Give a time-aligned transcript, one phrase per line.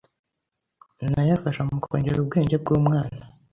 [1.11, 3.21] Nayo afasha mu kongera ubwenge bw’umwana